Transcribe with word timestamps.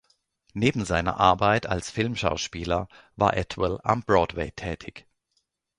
Neben 0.55 0.83
seiner 0.83 1.19
Arbeit 1.19 1.67
als 1.67 1.91
Filmschauspieler 1.91 2.87
war 3.15 3.37
Atwell 3.37 3.79
am 3.83 4.01
Broadway 4.01 4.49
tätig. 4.49 5.05